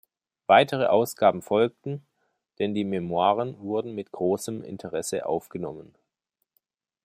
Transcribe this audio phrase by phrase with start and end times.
[0.47, 2.03] Weitere Ausgaben folgten,
[2.57, 5.93] denn die Memoiren wurden mit großem Interesse aufgenommen.